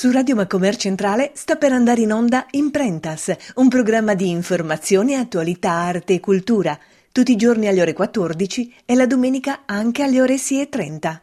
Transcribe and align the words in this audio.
Su 0.00 0.10
Radio 0.10 0.34
Macomer 0.34 0.76
Centrale 0.76 1.32
sta 1.34 1.56
per 1.56 1.72
andare 1.72 2.00
in 2.00 2.10
onda 2.10 2.46
Imprentas, 2.52 3.36
un 3.56 3.68
programma 3.68 4.14
di 4.14 4.30
informazione, 4.30 5.16
attualità, 5.16 5.72
arte 5.72 6.14
e 6.14 6.20
cultura, 6.20 6.78
tutti 7.12 7.32
i 7.32 7.36
giorni 7.36 7.68
alle 7.68 7.82
ore 7.82 7.92
14 7.92 8.76
e 8.86 8.94
la 8.94 9.04
domenica 9.04 9.64
anche 9.66 10.02
alle 10.02 10.22
ore 10.22 10.36
6.30. 10.36 11.18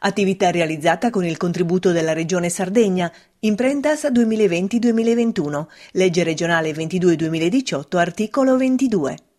Attività 0.00 0.50
realizzata 0.50 1.10
con 1.10 1.26
il 1.26 1.36
contributo 1.36 1.92
della 1.92 2.14
Regione 2.14 2.48
Sardegna, 2.48 3.12
Imprentas 3.40 4.04
2020-2021, 4.04 5.66
legge 5.90 6.22
regionale 6.22 6.72
22-2018, 6.72 7.96
articolo 7.98 8.56
22. 8.56 9.31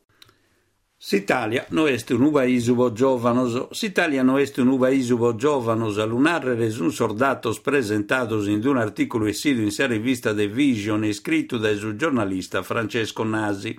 S'Italia 1.05 1.65
no 1.71 1.85
est 1.85 2.11
un 2.11 2.31
país 2.31 2.63
giovanos, 2.93 3.67
s'Italia 3.73 4.23
no 4.23 4.38
est 4.38 4.57
un 4.57 4.77
país 4.79 5.11
giovanos, 5.35 5.97
lunarreres 5.97 6.79
un 6.79 6.91
soldatos 6.91 7.59
presentados 7.59 8.47
in 8.47 8.65
un 8.65 8.77
articolo 8.77 9.25
esido 9.25 9.61
in 9.61 9.71
serie 9.71 9.97
rivista 9.97 10.34
The 10.34 10.47
Vision 10.47 11.11
scritto 11.11 11.58
dal 11.58 11.97
giornalista 11.97 12.63
Francesco 12.63 13.25
Nasi. 13.25 13.77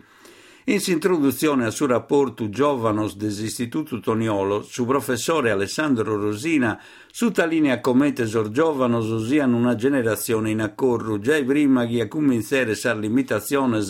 In 0.65 0.83
introduzione 0.85 1.65
al 1.65 1.73
suo 1.73 1.87
rapporto 1.87 2.51
Giovanos 2.51 3.17
dell'Istituto 3.17 4.01
Toniolo, 4.01 4.63
su 4.63 4.85
professore 4.85 5.51
Alessandro 5.51 6.21
Rosina, 6.21 6.79
su 7.11 7.33
linea 7.49 7.81
commenta 7.81 8.27
sor 8.27 8.51
Giovanos 8.51 9.09
osiano 9.09 9.57
una 9.57 9.77
generazione 9.77 10.51
in 10.51 10.61
accorru, 10.61 11.19
già 11.19 11.43
prima 11.43 11.87
che 11.87 12.03
a 12.03 12.07
cominciare 12.07 12.75
sa 12.75 12.93
limitazione 12.93 13.83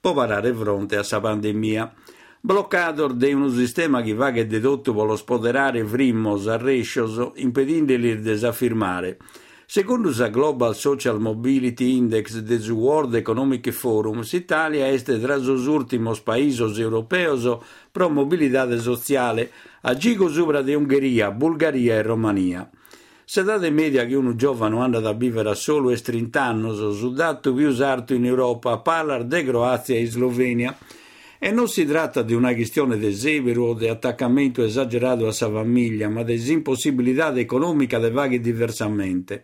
può 0.00 0.14
parare 0.14 0.52
fronte 0.52 0.96
a 0.96 1.04
sa 1.04 1.20
pandemia. 1.20 1.94
Bloccador 2.44 3.14
de 3.14 3.32
un 3.34 3.48
sistema 3.52 4.02
che 4.02 4.14
va 4.14 4.32
che 4.32 4.48
dedotto 4.48 4.92
vuole 4.92 5.16
spoderare 5.16 5.84
frimmos 5.84 6.48
a 6.48 6.56
rescioso, 6.56 7.34
impedendoli 7.36 8.16
di 8.16 8.20
desaffirmare. 8.20 9.18
Secondo 9.64 10.12
la 10.16 10.28
Global 10.28 10.74
Social 10.74 11.20
Mobility 11.20 11.96
Index 11.96 12.40
del 12.40 12.68
World 12.68 13.14
Economic 13.14 13.70
Forum, 13.70 14.24
l'Italia 14.28 14.88
è 14.88 15.00
tra 15.00 15.36
gli 15.36 15.66
ultimi 15.68 16.10
paesi 16.20 16.80
europei 16.80 17.58
pro 17.92 18.08
mobilità 18.08 18.76
sociale, 18.80 19.52
a 19.82 19.94
gigo 19.94 20.28
sopra 20.28 20.62
di 20.62 20.74
Ungheria, 20.74 21.30
Bulgaria 21.30 21.94
e 21.94 22.02
Romania. 22.02 22.68
Se 23.24 23.44
date 23.44 23.70
media 23.70 24.04
che 24.04 24.16
un 24.16 24.36
giovane 24.36 24.80
anda 24.80 24.98
da 24.98 25.12
vivere 25.12 25.54
solo 25.54 25.90
e 25.90 25.96
30 25.96 26.42
anni, 26.42 26.74
su 26.74 27.12
dato 27.12 27.54
più 27.54 27.68
usato 27.68 28.14
in 28.14 28.26
Europa, 28.26 28.78
parla 28.78 29.22
di 29.22 29.44
Croazia 29.44 29.96
e 29.96 30.06
Slovenia, 30.06 30.76
e 31.44 31.50
non 31.50 31.66
si 31.66 31.84
tratta 31.84 32.22
di 32.22 32.34
una 32.34 32.54
questione 32.54 32.96
di 32.96 33.06
esebero 33.06 33.64
o 33.64 33.74
di 33.74 33.88
attaccamento 33.88 34.62
esagerato 34.62 35.26
a 35.26 35.32
sua 35.32 35.50
famiglia, 35.50 36.08
ma 36.08 36.22
di 36.22 36.40
impossibilità 36.52 37.36
economica 37.36 37.98
di 37.98 38.10
vaghi 38.10 38.38
diversamente. 38.38 39.42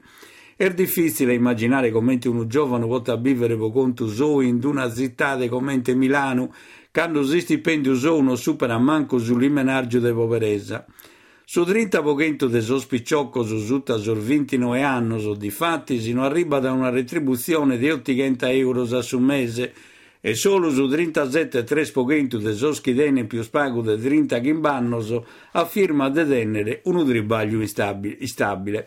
È 0.54 0.70
difficile 0.70 1.34
immaginare 1.34 1.91
come 1.91 2.20
un 2.26 2.46
giovane 2.46 2.86
vota 2.86 3.16
vivere 3.16 3.56
per 3.56 3.72
conto 3.72 4.06
suo 4.06 4.42
in 4.42 4.60
una 4.62 4.88
città 4.94 5.36
come 5.48 5.82
Milano, 5.86 6.54
quando 6.92 7.19
il 7.19 7.41
stipendio 7.41 7.96
suo 7.96 8.22
non 8.22 8.36
supera 8.36 8.78
manco 8.78 9.19
sull'imenaggio 9.19 9.98
di 9.98 10.12
poverezza. 10.12 10.86
Su 11.44 11.62
30% 11.62 12.46
dei 12.46 12.62
sospicciocco 12.62 13.42
su 13.42 13.58
sutta 13.58 13.96
sur 13.96 14.19
29 14.19 14.82
anni, 14.84 15.36
di 15.36 15.50
fatti, 15.50 16.00
si 16.00 16.12
non 16.12 16.22
arriva 16.22 16.60
da 16.60 16.70
una 16.70 16.91
retribuzione 16.91 17.76
di 17.76 17.91
80 17.91 18.52
euro 18.52 18.84
su 19.02 19.19
mese, 19.19 19.74
e 20.20 20.34
solo 20.34 20.70
su 20.70 20.88
37 20.88 21.64
tre 21.64 21.84
spoghentu 21.84 22.38
de 22.38 22.55
soschidene 22.55 23.24
più 23.24 23.42
spago 23.42 23.83
de 23.83 23.97
30 23.98 24.41
gimbannos 24.41 25.20
affirma 25.52 26.08
de 26.10 26.27
tenere 26.27 26.80
un 26.84 27.06
tribaglio 27.06 27.60
instabile. 27.60 28.86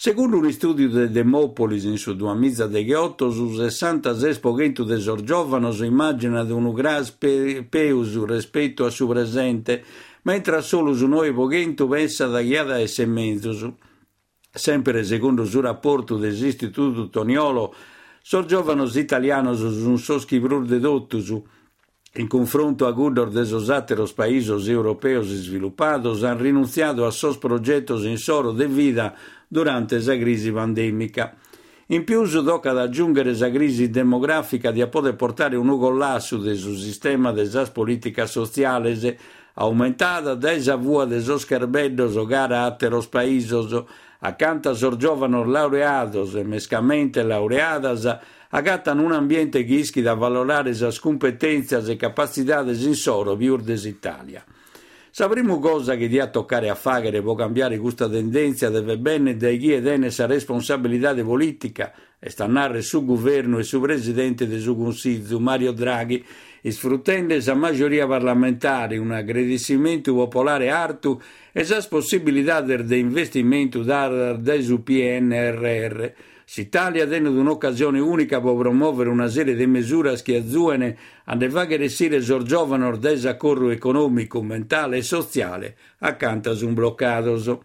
Secondo 0.00 0.36
un 0.36 0.48
studio 0.52 0.88
de 0.88 1.10
Demopolis 1.10 1.82
in 1.82 1.98
su 1.98 2.14
2018, 2.14 3.30
su 3.30 3.52
66 3.52 4.34
spoghentu 4.34 4.84
de 4.84 5.00
sorgiovanos 5.00 5.80
immagina 5.80 6.44
di 6.44 6.52
un 6.52 6.72
gras 6.72 7.10
peus 7.10 8.24
rispetto 8.24 8.84
a 8.84 8.90
su 8.90 9.08
presente, 9.08 9.82
mentre 10.22 10.62
solo 10.62 10.94
su 10.94 11.08
noi 11.08 11.32
poghentu 11.32 11.88
pensa 11.88 12.28
da 12.28 12.40
chiada 12.40 12.78
e 12.78 12.86
semmenzus. 12.86 13.68
Sempre 14.52 15.02
secondo 15.02 15.42
il 15.42 15.50
rapporto 15.54 16.16
dell'Istituto 16.16 17.08
Toniolo, 17.08 17.74
Sorgiovanos 18.30 18.94
italianos 18.96 19.62
un 19.62 19.96
soschibrur 19.96 20.66
dedottus 20.66 21.32
in 22.16 22.28
confronto 22.28 22.86
a 22.86 22.90
gudor 22.90 23.30
de 23.30 23.40
esos 23.40 23.70
ateros 23.70 24.12
países 24.12 24.68
europeos 24.68 25.28
sviluppados 25.28 26.22
han 26.24 26.38
rinunciato 26.38 27.06
a 27.06 27.10
sos 27.10 27.38
progettos 27.38 28.04
in 28.04 28.18
soro 28.18 28.52
de 28.52 28.66
vida 28.66 29.14
durante 29.48 29.96
esa 29.96 30.14
crisi 30.18 30.52
pandemica. 30.52 31.38
In 31.86 32.04
più 32.04 32.28
tocca 32.44 32.72
ad 32.72 32.78
aggiungere 32.80 33.30
esa 33.30 33.50
crisi 33.50 33.88
demografica 33.88 34.72
di 34.72 34.82
a 34.82 34.88
poter 34.88 35.16
portare 35.16 35.56
un 35.56 35.70
ugollasso 35.70 36.36
del 36.36 36.58
sistema 36.58 37.32
de 37.32 37.44
esas 37.44 37.70
politicas 37.70 38.30
sociales 38.30 39.06
aumentata 39.54 40.34
da 40.34 40.52
esa 40.52 40.76
vua 40.76 41.06
de 41.06 41.16
esos 41.16 41.42
scarbedos 41.42 42.14
o 42.14 42.26
gara 42.26 42.66
ateros 42.66 43.06
países 43.06 43.72
accanto 44.20 44.70
a 44.70 44.74
sorgiovano 44.74 45.44
laureados 45.44 46.34
e 46.34 46.42
mescamente 46.42 47.22
laureadas 47.22 48.18
agattan 48.50 48.98
un 48.98 49.12
ambiente 49.12 49.64
che 49.64 49.74
ischi 49.74 50.00
da 50.00 50.14
valorare 50.14 50.70
esas 50.70 50.98
competenzias 50.98 51.88
e 51.88 51.96
capacitades 51.96 52.82
in 52.82 52.94
soro 52.94 53.36
viurdes 53.36 53.84
Italia. 53.84 54.44
Sapremo 55.18 55.58
cosa 55.58 55.96
che 55.96 56.06
dia 56.06 56.28
toccare 56.28 56.68
a 56.68 56.76
fare 56.76 57.20
può 57.22 57.34
cambiare 57.34 57.76
questa 57.78 58.08
tendenza 58.08 58.68
deve 58.68 58.98
bene 58.98 59.36
da 59.36 59.50
chi 59.50 59.72
ed 59.72 59.84
essa 59.88 60.26
responsabilità 60.26 61.12
politica. 61.24 61.92
E 62.20 62.30
stannare 62.30 62.82
su 62.82 63.04
governo 63.04 63.58
e 63.58 63.64
su 63.64 63.80
presidente 63.80 64.46
del 64.46 64.60
suo 64.60 64.76
consiglio 64.76 65.40
Mario 65.40 65.72
Draghi 65.72 66.24
sfruttando 66.62 67.34
esa 67.34 67.54
maggioria 67.54 68.06
parlamentare 68.06 68.96
un 68.96 69.10
aggredimento 69.10 70.14
popolare 70.14 70.70
artu 70.70 71.20
esas 71.52 71.88
possibilidades 71.88 72.82
de 72.82 72.98
investimento 72.98 73.82
dar 73.82 74.38
PNRR. 76.48 76.56
S'Italia 76.58 77.06
tiene 77.06 77.28
un'occasione 77.28 78.00
unica 78.00 78.40
per 78.40 78.56
promuovere 78.56 79.10
una 79.10 79.28
serie 79.28 79.54
di 79.54 79.66
misure 79.66 80.20
che 80.22 80.38
azzuene 80.38 80.96
a 81.24 81.50
fare 81.50 81.88
sì 81.90 82.08
giovani 82.42 82.98
desaccordo 82.98 83.68
economico, 83.68 84.42
mentale 84.42 84.96
e 84.96 85.02
sociale 85.02 85.76
accanto 85.98 86.50
a 86.50 86.56
un 86.64 86.72
bloccato. 86.72 87.62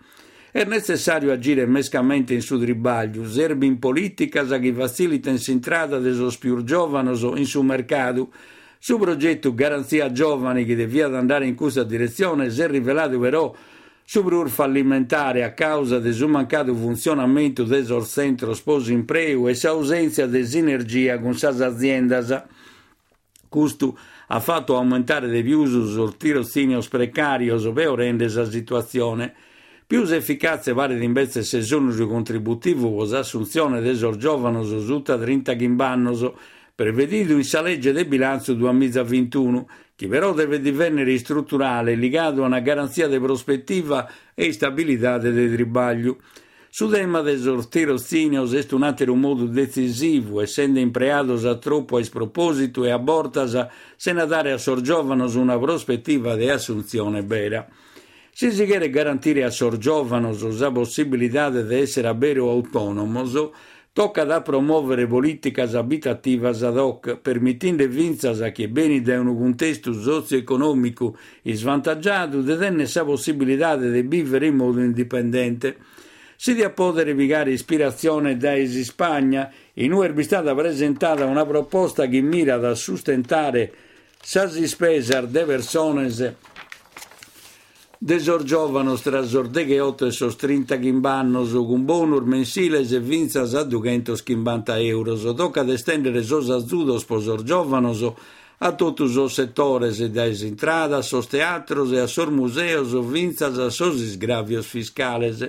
È 0.52 0.66
necessario 0.66 1.32
agire 1.32 1.66
mescamente 1.66 2.36
in 2.36 2.42
su 2.42 2.60
tribaglio, 2.60 3.28
serve 3.28 3.66
in 3.66 3.80
politica 3.80 4.46
che 4.60 4.74
facilita 4.74 5.36
s'entrata 5.36 5.98
dei 5.98 6.14
più 6.38 6.64
giovani 6.64 7.10
in 7.40 7.46
su 7.46 7.62
mercato, 7.62 8.32
su 8.78 9.00
progetto 9.00 9.56
Garanzia 9.56 10.12
Giovani 10.12 10.66
che 10.66 10.76
devia 10.76 11.08
andare 11.08 11.48
in 11.48 11.56
questa 11.56 11.84
direzione 11.84 12.52
si 12.52 12.62
è 12.62 12.68
rivelato 12.68 13.18
però 13.18 13.56
super 14.06 14.50
fallimentare 14.50 15.44
a 15.44 15.54
causa 15.54 16.00
del 16.00 16.14
suo 16.14 16.28
mancato 16.28 16.74
funzionamento 16.76 17.64
del 17.64 17.86
centro 18.06 18.54
sposo 18.54 18.92
imprego 18.92 19.48
e 19.48 19.58
l'ausenza 19.62 20.26
di 20.26 20.46
sinergia 20.46 21.20
con 21.20 21.36
le 21.40 21.66
aziende. 21.66 22.46
Questo 23.50 23.98
ha 24.28 24.40
fatto 24.40 24.76
aumentare 24.76 25.30
di 25.30 25.44
più 25.44 25.64
il 25.64 26.16
tirocinio 26.18 26.82
precario 26.90 27.72
per 27.72 27.90
rendere 27.90 28.34
la 28.34 28.50
situazione 28.50 29.34
più 29.86 30.02
efficace 30.08 30.74
vale 30.74 31.02
invece 31.04 31.44
se 31.44 31.62
sono 31.62 31.94
contributivo 32.08 32.96
con 32.96 33.08
l'assunzione 33.10 33.80
del 33.80 34.16
giovani 34.18 34.66
su 34.66 35.02
30 35.02 35.56
gimbannos 35.56 36.32
prevedito 36.76 37.34
in 37.34 37.44
sa 37.44 37.62
legge 37.62 37.92
del 37.92 38.08
bilancio 38.08 38.54
2021, 38.54 39.68
che 39.96 40.08
però 40.08 40.34
deve 40.34 40.60
diventare 40.60 41.18
strutturale, 41.18 41.96
legato 41.96 42.44
a 42.44 42.48
una 42.48 42.62
garanzia 42.62 43.08
di 43.08 43.20
prospettiva 43.20 44.10
e 44.34 44.52
stabilità 44.52 45.20
del 45.20 45.54
tribaglio. 45.54 46.18
Su 46.70 46.90
tema 46.90 47.22
del 47.22 47.68
tirocinio 47.70 48.50
è 48.52 48.66
un 48.72 48.82
altro 48.82 49.14
modo 49.14 49.46
decisivo, 49.46 50.42
essendo 50.42 50.80
impreados 50.80 51.46
a 51.46 51.58
troppo 51.58 51.98
a 51.98 52.04
sproposito 52.04 52.84
e 52.84 52.90
a 52.90 52.98
bortas 52.98 53.68
se 53.96 54.12
dare 54.12 54.52
a 54.52 54.58
sorgiovanos 54.58 55.36
una 55.36 55.60
prospettiva 55.60 56.36
di 56.36 56.50
assunzione 56.50 57.22
vera. 57.22 57.68
Se 58.32 58.50
si 58.50 58.66
vuole 58.66 58.90
garantire 58.90 59.44
a 59.44 59.52
sorgiovanos 59.52 60.42
la 60.58 60.72
possibilità 60.72 61.52
di 61.52 61.76
essere 61.76 62.12
vero 62.16 62.50
autonomos, 62.50 63.52
tocca 63.94 64.24
da 64.24 64.42
promuovere 64.42 65.06
politiche 65.06 65.62
abitative 65.62 66.48
ad 66.48 66.78
hoc, 66.78 67.18
permettendo 67.18 67.88
vinzas 67.88 68.42
a 68.42 68.50
chi 68.50 68.68
beni 68.68 69.02
da 69.02 69.20
un 69.20 69.38
contesto 69.38 69.94
socio-economico 69.94 71.16
svantaggiato 71.44 72.42
di 72.42 72.58
tenere 72.58 72.90
la 72.92 73.06
possibilità 73.06 73.78
di 73.78 74.02
vivere 74.02 74.48
in 74.48 74.56
modo 74.56 74.80
indipendente. 74.80 75.78
Si 76.36 76.56
dia 76.56 76.72
poter 76.72 77.14
vigare 77.14 77.52
ispirazione 77.52 78.36
da 78.36 78.56
Esi 78.58 78.84
Spagna, 78.84 79.50
in 79.74 79.94
cui 79.94 80.08
è 80.08 80.24
stata 80.24 80.56
presentata 80.56 81.26
una 81.26 81.46
proposta 81.46 82.08
che 82.08 82.20
mira 82.20 82.56
a 82.56 82.74
sustentare 82.74 83.72
sasi 84.20 84.68
spesar 84.68 85.28
de 85.28 85.44
persones 85.44 86.34
Desor 88.06 88.44
giovano 88.44 88.98
strasorde 88.98 89.64
che 89.66 89.80
otto 89.80 90.06
e 90.06 90.12
sos 90.12 90.36
30 90.36 90.78
chimbannos 90.78 91.54
con 91.54 91.86
bonur 91.86 92.26
mensiles 92.26 92.92
e 92.92 93.00
vinzas 93.00 93.54
a 93.54 93.64
250 93.64 94.78
euros. 94.80 95.24
Tocca 95.34 95.64
estendere 95.72 96.22
sos 96.22 96.50
azudos 96.50 97.06
posor 97.06 97.44
giovanos 97.44 98.04
a 98.58 98.74
tutti 98.74 99.04
os 99.04 99.34
setores 99.34 100.02
e 100.02 100.10
das 100.10 100.42
entradas, 100.42 101.06
sos 101.06 101.28
teatros 101.28 101.94
e 101.94 102.00
a 102.00 102.06
sos 102.06 102.28
museos 102.28 102.92
vinzas 103.10 103.58
a 103.58 103.70
sos 103.70 104.02
isgravios 104.02 104.66
fiscales. 104.66 105.40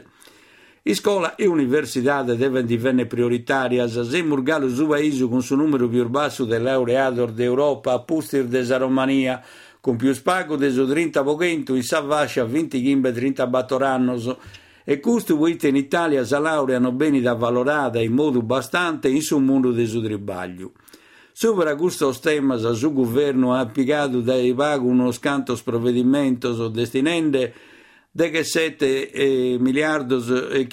Escola 0.84 1.34
e 1.36 1.48
universidade 1.48 2.36
devem 2.36 2.64
divenne 2.64 3.06
prioritarias, 3.06 3.98
se 3.98 4.22
Murgalo 4.22 4.68
Zubaisu 4.68 5.28
con 5.28 5.42
su 5.42 5.56
numero 5.56 5.88
più 5.88 6.08
basso 6.08 6.44
de 6.44 6.58
laureador 6.58 7.32
d'Europa, 7.32 7.98
pustir 8.00 8.44
desa 8.44 8.76
Romania, 8.76 9.42
con 9.84 9.96
più 9.96 10.14
spago 10.14 10.56
de 10.56 10.72
30 10.72 11.22
pochento, 11.22 11.74
in 11.74 11.82
Savascia 11.82 12.46
20 12.46 12.80
chimbe 12.80 13.12
30 13.12 13.46
battorannos, 13.46 14.34
e 14.82 14.98
questo 14.98 15.36
vuite 15.36 15.68
in 15.68 15.76
Italia 15.76 16.24
sa 16.24 16.38
laureano 16.38 16.90
beni 16.90 17.20
da 17.20 17.34
valorata 17.34 18.00
in 18.00 18.14
modo 18.14 18.40
bastante 18.40 19.08
in 19.08 19.20
su 19.20 19.38
mondo 19.38 19.72
de 19.72 19.84
su 19.84 20.00
tribaglio. 20.00 20.72
Sopra 21.32 21.76
questo 21.76 22.18
tema, 22.18 22.56
su 22.56 22.94
governo 22.94 23.52
ha 23.52 23.58
appiegato 23.58 24.20
dai 24.20 24.54
vago 24.54 24.86
uno 24.86 25.10
scanto 25.10 25.54
provvedimento 25.62 26.68
destinende 26.68 27.52
de 28.10 28.30
che 28.30 28.42
7 28.42 29.10
eh, 29.10 29.56
miliardi 29.60 30.14
e 30.50 30.66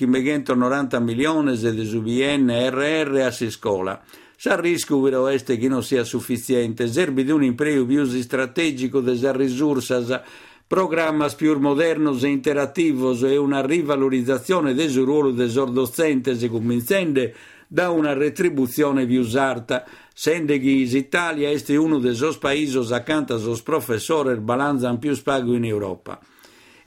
90 0.56 1.00
milioni 1.02 1.58
di 1.58 1.86
su 1.86 2.02
BNRR 2.02 3.24
a 3.26 3.32
si 3.32 3.52
scuola. 3.52 4.02
Sa 4.44 4.60
rischio 4.60 5.00
però 5.00 5.28
este 5.28 5.56
che 5.56 5.68
non 5.68 5.84
sia 5.84 6.04
sufficiente, 6.04 6.88
serve 6.88 7.24
di 7.24 7.30
un 7.30 7.44
imprego 7.44 7.86
più 7.86 8.04
strategico 8.06 9.00
delle 9.00 9.38
risorse, 9.38 10.24
programmi 10.66 11.28
più 11.38 11.60
moderni 11.60 12.20
e 12.20 12.28
interattivi 12.28 13.20
e 13.24 13.38
una 13.38 13.64
rivalorizzazione 13.64 14.74
del 14.74 14.92
ruolo 14.96 15.30
del 15.30 15.52
docente, 15.52 16.50
convincente 16.50 17.36
da 17.68 17.92
una 17.92 18.14
retribuzione 18.14 19.06
più 19.06 19.30
alta, 19.36 19.86
sende 20.12 20.58
che 20.58 20.70
l'Italia 20.70 21.48
è 21.48 21.76
uno 21.76 22.00
dei 22.00 22.18
paesi 22.40 22.80
accanto 22.92 23.36
ai 23.36 23.62
professori 23.64 24.40
balanzano 24.40 24.98
più 24.98 25.14
spago 25.14 25.54
in 25.54 25.66
Europa. 25.66 26.20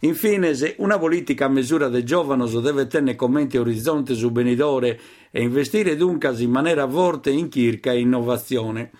Infine, 0.00 0.54
se 0.54 0.74
una 0.78 0.98
politica 0.98 1.46
a 1.46 1.48
misura 1.48 1.88
dei 1.88 2.04
giovani 2.04 2.50
deve 2.60 2.86
tenere 2.86 3.16
commenti 3.16 3.56
orizzonte 3.56 4.14
su 4.14 4.30
benidore 4.30 5.00
e 5.30 5.42
investire 5.42 5.96
dunque 5.96 6.34
in 6.38 6.50
maniera 6.50 6.88
forte 6.88 7.30
in 7.30 7.48
chirca 7.48 7.92
e 7.92 8.00
innovazione. 8.00 8.90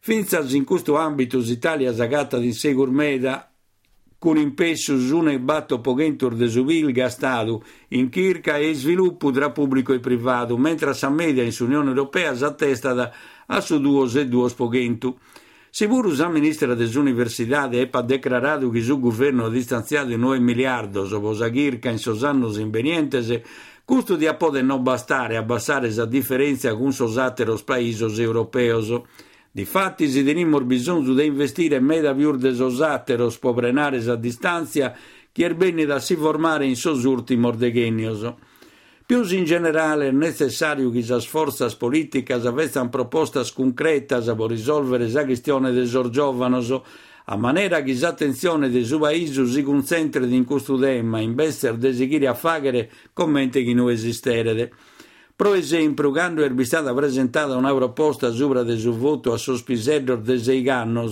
Finza 0.00 0.40
in 0.40 0.64
questo 0.64 0.96
ambito 0.96 1.38
l'Italia 1.38 1.92
zagata 1.92 2.38
di 2.38 2.52
segur 2.52 2.90
meda 2.90 3.52
con 4.18 4.36
impegno 4.36 4.74
su 4.76 5.18
un 5.18 5.38
batto 5.44 5.80
pogentur 5.80 6.34
de 6.34 6.48
subil 6.48 6.90
gastato 6.90 7.62
in 7.88 8.08
chirca 8.08 8.56
e 8.56 8.74
sviluppo 8.74 9.30
tra 9.30 9.50
pubblico 9.52 9.92
e 9.92 10.00
privato, 10.00 10.56
mentre 10.56 10.90
a 10.98 11.10
media 11.10 11.44
in 11.44 11.54
Unione 11.60 11.88
Europea 11.88 12.34
s'attesta 12.34 13.12
a 13.46 13.60
su 13.60 13.78
duos 13.80 14.16
e 14.16 14.26
duos 14.26 14.54
pogentu. 15.68 15.76
Sicuro 15.78 16.08
il 16.08 16.30
ministro 16.30 16.74
dell'università 16.74 17.62
ha 17.62 18.02
dichiarato 18.02 18.70
che 18.70 18.78
il 18.78 18.98
governo 18.98 19.46
ha 19.46 19.50
distanziato 19.50 20.16
9 20.16 20.38
miliardi 20.38 21.08
dopo 21.08 21.32
la 21.32 21.48
chirca 21.48 21.90
in 21.90 21.98
sosannos 21.98 22.58
invenientes, 22.58 23.40
questo 23.84 24.16
di 24.16 24.28
poter 24.36 24.64
non 24.64 24.82
bastare 24.82 25.36
a 25.36 25.40
abbassare 25.40 25.92
la 25.94 26.04
differenza 26.04 26.74
con 26.74 26.90
i 26.90 27.18
altri 27.18 27.54
paesi 27.64 28.22
europei. 28.22 29.02
Difatti, 29.50 30.08
si 30.08 30.22
tenimmo 30.22 30.60
bisogno 30.60 31.14
di 31.14 31.24
investire 31.24 31.80
meda 31.80 32.14
più 32.14 32.36
de 32.36 32.54
sosateros 32.54 33.38
per 33.38 33.54
prenare 33.54 34.00
la 34.02 34.14
distanza 34.14 34.94
che 35.32 35.46
è 35.46 35.54
bene 35.54 35.84
da 35.84 35.98
si 36.00 36.16
formare 36.16 36.66
in 36.66 36.76
sos 36.76 37.04
ultimos 37.04 37.56
decenios. 37.56 38.34
Più 39.08 39.24
in 39.30 39.44
generale 39.44 40.08
è 40.08 40.10
necessario 40.10 40.90
che 40.90 41.02
le 41.02 41.20
forze 41.22 41.66
politiche 41.78 42.34
avessero 42.34 42.90
proposte 42.90 43.40
concrete 43.54 44.20
per 44.20 44.50
risolvere 44.50 45.08
la 45.08 45.24
questione 45.24 45.72
dei 45.72 45.86
giovani, 45.86 46.82
a 47.24 47.36
maniera 47.38 47.80
che 47.80 47.94
l'attenzione 47.94 48.68
dei 48.68 48.84
paesi 48.84 49.46
si 49.46 49.62
concentri 49.62 50.36
in 50.36 50.44
questo 50.44 50.76
tema, 50.76 51.20
invece 51.20 51.78
di 51.78 51.94
seguire 51.94 52.26
a 52.26 52.34
fare 52.34 52.90
commenti 53.14 53.64
che 53.64 53.72
non 53.72 53.88
esistono. 53.88 54.68
Per 55.34 55.54
esempio, 55.54 56.10
quando 56.10 56.44
è 56.44 56.64
stata 56.64 56.92
presentata 56.92 57.56
una 57.56 57.74
proposta 57.74 58.30
sopra 58.30 58.62
del 58.62 58.78
suo 58.78 58.94
voto 58.94 59.32
a 59.32 59.38
sospisello 59.38 60.16
dei 60.16 60.38
sei 60.38 60.68
anni 60.68 61.10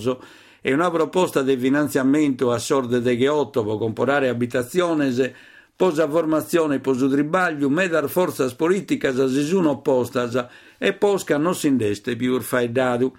e 0.61 0.71
una 0.71 0.91
proposta 0.91 1.41
di 1.41 1.57
finanziamento 1.57 2.51
a 2.51 2.59
che 2.59 3.27
otto 3.27 3.65
per 3.65 3.77
comprare 3.79 4.29
abitazioni, 4.29 5.11
posa 5.77 6.09
formazione 6.09 6.79
poso 6.79 7.07
tribaglio, 7.07 7.69
medar 7.69 8.09
forze 8.09 8.53
politiche 8.55 9.13
si 9.29 9.45
sono 9.45 9.69
opposte 9.69 10.49
e 10.79 10.93
posca 10.93 11.37
non 11.37 11.53
si 11.53 11.67
indeste 11.67 12.15
più 12.15 12.39
faidado. 12.41 13.15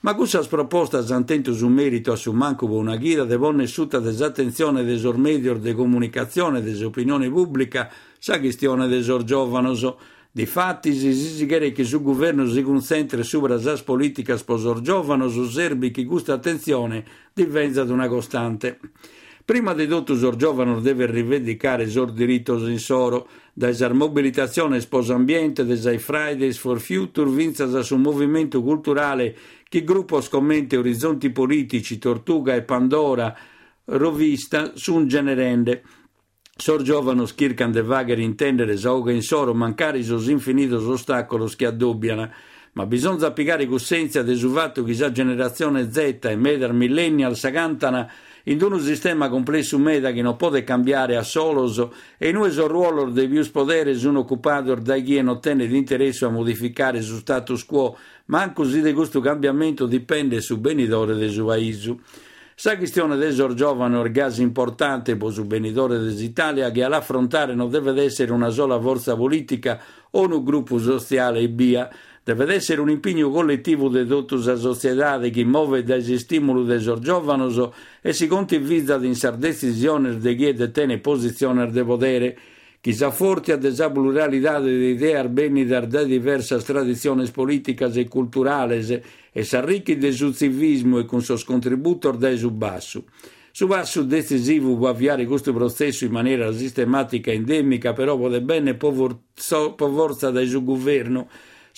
Ma 0.00 0.14
queste 0.14 0.40
proposte 0.48 0.96
hanno 0.96 1.24
tenuto 1.24 1.52
su 1.52 1.66
merito 1.68 2.12
a 2.12 2.16
su 2.16 2.32
manco 2.32 2.66
una 2.66 2.96
guida 2.96 3.24
devono 3.24 3.62
essere 3.62 4.00
desattenzione 4.00 4.84
des 4.84 5.02
medios 5.16 5.58
de 5.58 5.74
comunicazione 5.74 6.62
des 6.62 6.80
opinioni 6.82 7.28
pubblica 7.28 7.90
sa 8.18 8.40
questione 8.40 8.88
des 8.88 9.06
giovani. 9.24 9.76
Difatti, 10.30 10.94
si 10.94 11.08
esigerei 11.08 11.72
che 11.72 11.84
sul 11.84 12.02
governo 12.02 12.46
si 12.46 12.62
concentra 12.62 13.22
sopra 13.22 13.56
le 13.56 13.82
politiche 13.84 14.38
sposor 14.38 14.80
giovani, 14.80 15.28
su 15.30 15.44
serbi 15.46 15.90
che 15.90 16.04
questa 16.04 16.34
attenzione 16.34 17.04
diventa 17.32 17.82
una 17.82 18.06
costante. 18.06 18.78
Prima 19.48 19.72
di 19.72 19.86
tutto 19.86 20.12
il 20.12 20.36
giovane 20.36 20.78
deve 20.82 21.06
rivendicare 21.06 21.84
il 21.84 21.90
suo 21.90 22.04
diritto 22.04 22.68
in 22.68 22.78
soro, 22.78 23.26
dalla 23.54 23.94
mobilitazione 23.94 24.78
sposambiente, 24.78 25.64
dai 25.64 25.96
Fridays 25.96 26.58
for 26.58 26.78
Future, 26.78 27.30
vinza 27.30 27.64
da 27.64 27.82
un 27.92 28.02
movimento 28.02 28.62
culturale 28.62 29.34
che 29.66 29.84
gruppo 29.84 30.20
scommette 30.20 30.76
orizzonti 30.76 31.30
politici, 31.30 31.96
Tortuga 31.96 32.54
e 32.54 32.60
Pandora, 32.60 33.34
rovista, 33.86 34.72
su 34.74 34.94
un 34.94 35.08
generende. 35.08 35.82
Sor 36.54 36.82
giovano 36.82 37.24
schircan 37.24 37.72
de 37.72 37.80
vagher 37.80 38.18
intendere 38.18 38.76
sauga 38.76 39.12
in 39.12 39.22
soro 39.22 39.54
mancare 39.54 40.02
sos 40.02 40.28
infinitos 40.28 40.84
ostacoli 40.84 41.48
che 41.56 41.64
addobbiano, 41.64 42.30
ma 42.72 42.84
bisogna 42.84 43.30
piegare 43.30 43.64
coscienza 43.64 44.22
del 44.22 44.36
fatto 44.36 44.84
che 44.84 44.94
la 44.94 45.10
generazione 45.10 45.90
Z 45.90 46.18
e 46.24 46.36
medar 46.36 46.74
millennial 46.74 47.34
s'agantano 47.34 48.10
in 48.48 48.62
un 48.62 48.80
sistema 48.80 49.28
complesso 49.28 49.78
meda 49.78 50.10
che 50.10 50.22
non 50.22 50.36
può 50.36 50.50
cambiare 50.64 51.16
a 51.16 51.22
solos 51.22 51.86
e 52.16 52.32
noi 52.32 52.48
il 52.48 52.62
ruolo 52.62 53.10
dei 53.10 53.28
più 53.28 53.48
poderi 53.50 53.94
sono 53.94 54.20
occupati 54.20 54.74
da 54.80 54.96
chi 54.96 55.20
non 55.20 55.40
tiene 55.40 55.66
l'interesse 55.66 56.24
a 56.24 56.30
modificare 56.30 56.98
il 56.98 57.04
status 57.04 57.64
quo, 57.66 57.96
ma 58.26 58.40
anche 58.40 58.54
così 58.54 58.80
di 58.80 58.92
questo 58.94 59.20
cambiamento 59.20 59.86
dipende 59.86 60.40
su 60.40 60.58
benidore 60.58 61.14
del 61.14 61.30
suo 61.30 61.46
paese. 61.46 61.96
Sa 62.60 62.76
questione 62.76 63.14
un 63.14 64.08
gas 64.10 64.38
importante 64.38 65.16
per 65.16 65.32
il 65.32 65.44
benidore 65.44 65.96
dell'Italia 66.00 66.72
che 66.72 66.82
all'affrontare 66.82 67.54
non 67.54 67.70
deve 67.70 68.02
essere 68.02 68.32
una 68.32 68.50
sola 68.50 68.80
forza 68.80 69.14
politica 69.14 69.80
o 70.10 70.26
un 70.26 70.42
gruppo 70.42 70.80
sociale 70.80 71.38
e 71.38 71.46
via, 71.46 71.88
Deve 72.24 72.52
essere 72.52 72.80
un 72.80 72.90
impegno 72.90 73.30
collettivo 73.30 73.88
di 73.88 74.04
tutta 74.04 74.34
la 74.34 74.56
società 74.56 75.20
che 75.20 75.44
muove 75.44 75.84
dai 75.84 76.18
stimoli 76.18 76.66
dei 76.66 76.80
giovani 76.98 77.70
e 78.02 78.12
si 78.12 78.26
condivide 78.26 78.98
in 79.06 79.14
decisioni 79.38 80.18
di 80.18 80.34
chi 80.34 80.52
detiene 80.52 80.98
posizioni 80.98 81.70
di 81.70 81.84
potere, 81.84 82.38
che 82.88 82.94
si 82.94 83.06
forte 83.10 83.52
a 83.52 83.56
desa 83.56 83.90
pluralità 83.90 84.60
di 84.60 84.70
idee 84.70 85.14
arbenidar 85.14 85.86
da 85.86 86.04
diverse 86.04 86.56
tradizioni 86.56 87.28
politiche 87.30 87.84
e 87.84 88.08
culturali 88.08 89.02
e 89.30 89.44
si 89.44 89.56
arricchi 89.56 89.98
del 89.98 90.14
suo 90.14 90.32
civismo 90.32 90.98
e 90.98 91.04
con 91.04 91.20
suo 91.20 91.38
contributo 91.44 92.10
dai 92.12 92.38
su 92.38 92.50
basso. 92.50 93.04
Su 93.52 93.66
basso 93.66 94.04
decisivo 94.04 94.74
può 94.78 94.88
avviare 94.88 95.26
questo 95.26 95.52
processo 95.52 96.06
in 96.06 96.12
maniera 96.12 96.50
sistematica 96.50 97.30
e 97.30 97.34
endemica, 97.34 97.92
però 97.92 98.16
può 98.16 98.30
bene 98.40 98.74
por 98.74 99.18
forza 99.34 100.30
del 100.30 100.48
suo 100.48 100.64
governo 100.64 101.28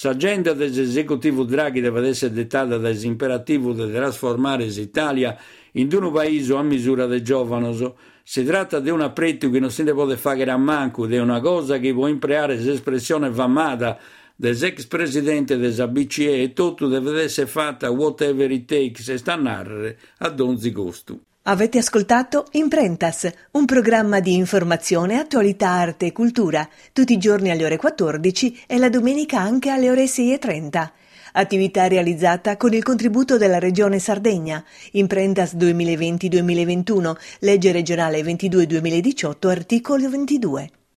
L'agenda 0.03 0.55
dell'esecutivo 0.55 1.45
Draghi 1.45 1.83
deve 1.83 2.09
essere 2.09 2.33
dettata 2.33 2.79
dall'imperativo 2.79 3.75
di 3.75 3.93
trasformare 3.93 4.65
l'Italia 4.65 5.37
in 5.73 5.93
un 5.93 6.11
paese 6.11 6.55
a 6.55 6.63
misura 6.63 7.05
dei 7.05 7.23
giovani. 7.23 7.93
Si 8.23 8.43
tratta 8.45 8.81
di 8.81 8.89
un 8.89 9.03
appretto 9.03 9.51
che 9.51 9.61
non 9.61 9.71
si 9.71 9.83
può 9.85 10.09
fare 10.17 10.49
a 10.49 10.57
manco, 10.57 11.07
di 11.07 11.19
una 11.19 11.41
cosa 11.41 11.79
che 11.79 11.93
può 11.93 12.07
impreare 12.07 12.57
l'espressione 12.57 13.31
famata 13.31 13.99
dell'ex 14.37 14.87
presidente 14.87 15.59
della 15.59 15.87
BCE 15.87 16.45
e 16.45 16.53
tutto 16.55 16.89
deve 16.89 17.23
essere 17.23 17.47
fatto 17.47 17.87
whatever 17.89 18.51
it 18.51 18.65
takes 18.65 19.07
e 19.09 19.19
sta 19.19 19.35
a 19.35 19.37
narrare 19.37 19.99
ad 20.19 20.41
ogni. 20.41 21.30
Avete 21.45 21.79
ascoltato 21.79 22.49
Imprentas, 22.53 23.27
un 23.53 23.65
programma 23.65 24.21
di 24.21 24.35
informazione, 24.35 25.19
attualità, 25.19 25.71
arte 25.71 26.05
e 26.05 26.13
cultura, 26.13 26.69
tutti 26.93 27.15
i 27.15 27.19
giorni 27.19 27.51
alle 27.51 27.65
ore 27.65 27.79
14 27.79 28.65
e 28.67 28.77
la 28.77 28.91
domenica 28.91 29.41
anche 29.41 29.71
alle 29.71 29.89
ore 29.89 30.05
6.30. 30.05 30.91
attività 31.33 31.89
realizzata 31.89 32.59
con 32.59 32.75
il 32.75 32.83
contributo 32.83 33.39
della 33.39 33.59
Regione 33.59 33.99
Sardegna, 33.99 34.63
Imprentas 34.93 35.55
2020-2021, 35.55 37.17
legge 37.39 37.73
regionale 37.73 38.21
22-2018, 38.21 39.49
articolo 39.49 40.11
22. 40.11 40.71